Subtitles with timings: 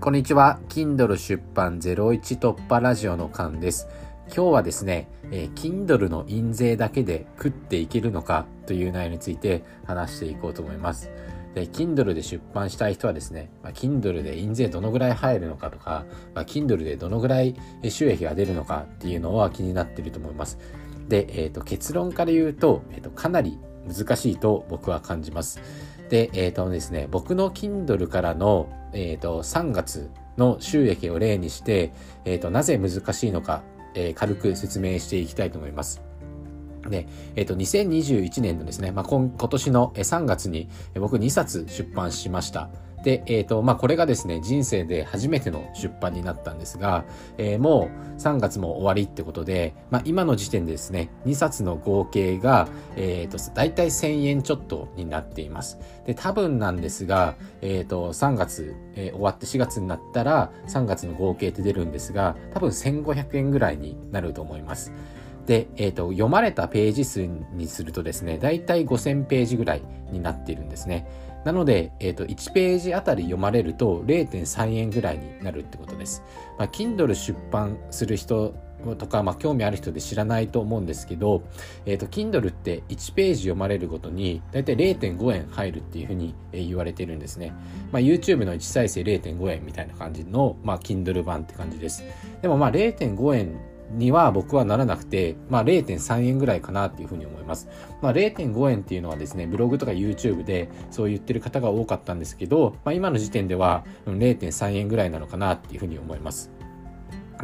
[0.00, 0.58] こんにちは。
[0.70, 3.86] Kindle 出版01突破ラジオのカンです。
[4.34, 11.10] 今日はですね、えー、Kindle の印税だけで食っていけるのかという内容について話していこうと思います。
[11.54, 17.54] で、Kindle で出版したい人はですね、まあ、Kindle で印税どのぐらい入るのかとか、まあ、Kindle でどのぐらい
[17.86, 20.58] 収益が出るのかっていうのは気になっていると思います。
[21.10, 25.60] で、えっ、ー、と、結論から言うと、えっ、ー、と、かなり難しいと僕は感じます。
[26.08, 31.92] で、えっ、ー、とですね、僕の Kindle からの、えっ、と、3月の収益を例にして、
[32.24, 33.62] えっ、と、なぜ難しいのか、
[33.94, 36.02] え軽く説明していきたいと思います。
[36.88, 37.06] で、
[37.36, 42.70] えっ、と、2021年のですね、まあ、今年の3月に僕2冊出版しました。
[43.02, 47.04] で、えっ、ー、と、まあ、これがですね、人生で初めての出版になったんですが、
[47.38, 55.78] えー、もう3月も終わりってことで、まあ、今の時点でですね、2冊の合計が、えっ、ー、と、大体1000円ちょっとになっています。
[56.06, 64.92] で、多分なんですが、えっ、と、3月、え、終わって4月になったら、3月の合計って出るんですが、多分1500円ぐらいになると思います。
[65.46, 71.06] で、えっ、ー、と、読まれたページ数にするとですね、だいたい5000ページぐらいになっているんですね。
[71.44, 76.22] なので、え、ー、と、1ページあたり読まれると0.3円ぐらいになるってことです。
[76.58, 78.54] まあ、Kindle 出版する人
[78.98, 81.42] とか、まあ、興味ある人で知らないと思うんですけど、
[81.86, 87.52] えっ、ー、と、Kindle って1ページ読まれるごとに、だいたい0.5円入るっていうふうに言われてるんですね。
[87.90, 92.04] まあ、YouTube の1再生0.5円みたいな感じの、まあ、Kindle 版って感じです。
[92.42, 97.68] でも、まあ、0.5円には僕はならなくて、まあ0.3円ぐらいかなっていうふうに思います。
[98.00, 106.50] まあ0.5円っていうのはですね、ブログとか YouTube でそう言ってる方が多かったんですけど、まあ今の時点では0.3円ぐらいなのかなっていうふうに思います。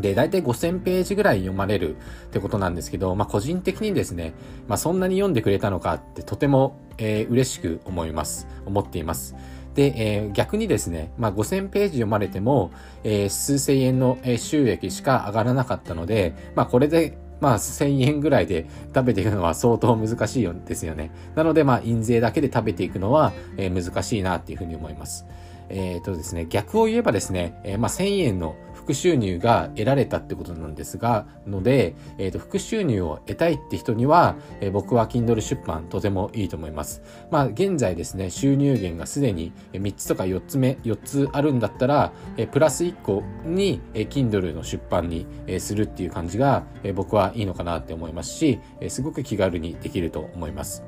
[0.00, 1.98] で、大体5000ページぐらい読まれるっ
[2.30, 4.34] てことなんですけど、まあ個人的にですね、
[4.68, 8.46] まあそんなに読んでくれたのかってとても、えー、嬉しく思います。
[8.66, 9.34] 思っています。
[9.76, 12.72] で、えー、逆にですね、まあ、5000ページ読まれても、
[13.04, 21.10] えー、数千円の収益しか上がらなかったので、まあ、これでまあ、1000円ぐらいで食べていくのは相当難しいですよね。
[21.34, 25.26] なので、まあ、印税だけで食べていくのは、えー、難しいなっていうふうに思います。
[25.68, 37.02] えっ、ー、とですね、逆を言えばですね、えー、まあ、1000円の副収入が得られたってことなんですが、ので、えっ、ー、と、副収入を得たいって人には、えー、僕は Kindle 出版とてもいいと思います。
[37.32, 50.84] まあ、現在ですね、収入源がすでに3つとか4つ目、4つあるんだったら、えプラス1個に、え Kindle の出版に、えするっていう感じが、え僕はいいのかなって思いますし、えすごく気軽にできると思います。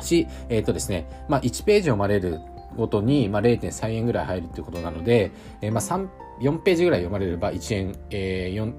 [0.00, 2.38] し、えっ、ー、とですね、まあ、1ページ読まれる
[2.76, 6.08] ごとに、まあ、0.3円ぐらい入るっていうことなので、えー、まあ、3
[6.40, 8.72] 4ページぐらい読まれれば1円、えー、4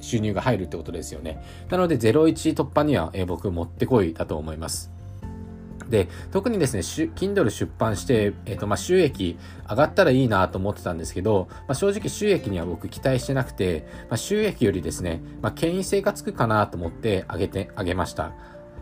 [0.00, 1.42] 収入が入るってことですよね。
[1.70, 4.96] なので01突破には、えー、僕もってこいだと思います。
[5.88, 9.38] で、特にですね、Kindle 出版して、えっ、ー、と、まあ、収益
[9.68, 18.32] 上がったらいいなと思ってたんですけど、まあ、正直収益には僕期待してなくて、まあ、収益よりですね、まあ、権威性がつくかなと思って上げて、上げました。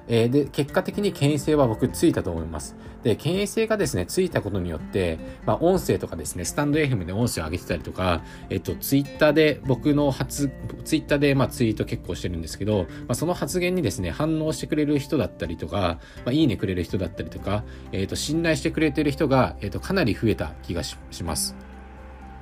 [0.08, 2.76] えー、で、結果的に権威性は僕ついたと思います。
[3.02, 10.50] で、権威性がですね、ついたことによって、まあ、音声とかですね、スタンド FM で音声を上げてたりとか、えっと、ツイッターで僕の発、
[10.84, 21.56] ツイッターでまあツイート結構してるんですけど、まあ、その発言にですね、反応してくれる人だったりとか、まあ、いいねくれる人だったりとか、えっと、信頼してくれてる人が、えっと、かなり増えた気がします。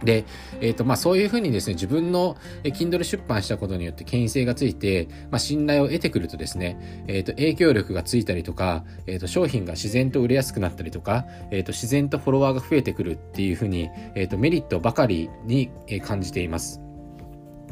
[0.04, 0.24] で、
[0.60, 15.70] えっ、ー、と、まあ、そういうふうにですね、自分の Kindle 出版したことによって権威性がついて、まあ、信頼を得てくるとですね、えっ、ー、と、影響力がついたりとか、えっ、ー、と、商品が自然と売れやすくなったりとか、えっ、と、自然とフォロワーが増えてくるっていうふうに、えっ、と、メリットばかりに
[16.04, 16.80] 感じています。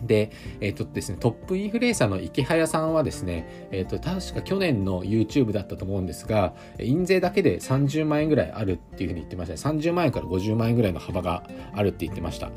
[0.03, 0.31] で、
[0.61, 9.79] えっ、ー、とですね、トップインフルエンサーの池早さんはですね、えっ、ー、と、確か去年の YouTube だったと思うんですが、印税だけで30万円ぐらいあるっていうふうに言ってましたね。
[9.79, 11.45] 30万円から50万円ぐらいの幅が
[11.75, 12.51] あるって言ってました。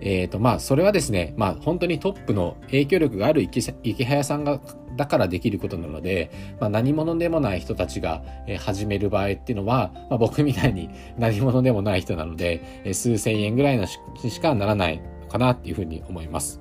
[0.00, 4.60] えっ、ー、と、まあ、それはですね、まあ、本当にトップの影響力がある池池早さんが
[4.96, 6.30] だからできることなので、
[6.60, 8.22] まあ、何者でもない人たちが、
[8.58, 13.98] 始める場合っていうのは、まあ、僕みたいに何者でもない人なので、数千円ぐらいのし
[14.40, 16.60] かならないかなっていうふうに思います。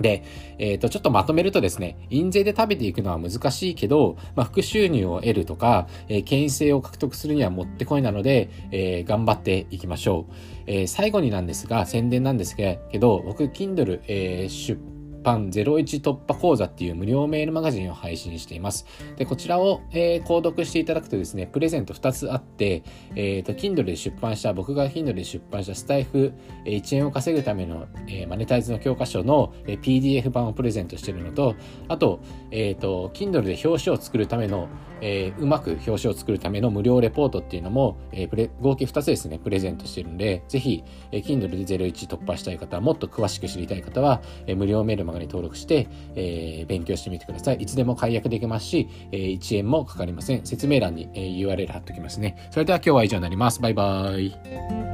[0.00, 0.24] で、
[0.58, 10.32] えっ、ー、と、ちょっとまとめるとですね、印税で食べていくのは難しいけど、まあ、副収入を得るとか、えー、権威性を獲得するにはもってこいなので、えー、頑張っていきましょう。
[10.66, 14.80] えー、最後になんですが、宣伝なんですけど、僕、Kindle、えー、出
[15.22, 18.86] 版01突破講座っていう無料メールマガジンを配信しています。
[19.16, 22.82] で、こちらを、えー、購読していただくとですね、プレゼント2つあって、
[23.14, 26.32] えっ、ー、と、Kindle で出版した、僕が Kindle で出版したスタイフ、
[26.64, 31.54] えー、1円を稼ぐための、えー、マネタイズの教科書の、えー、PDF 版をプレゼントしているのと、
[31.88, 32.20] あと、
[32.50, 34.68] えっ、ー、と、Kindle で表紙を作るための、
[35.00, 47.56] えー、うまく表紙を作るための無料レポートっていうのも、えー、プレ合計2つですね、プレゼントしてるんで、ぜひ、えー、Kindle で01突破したい方、もっと詳しく知りたい方は、えー、無料メールマガに登録して、えー、勉強してみてください。
[47.56, 50.44] いつでも解約できますし、えー、1円もかかりません。
[50.46, 52.48] 説明欄に、えー、URL 貼っておきますね。
[52.50, 53.60] それでは今日は以上になります。
[53.60, 54.91] バイバーイ。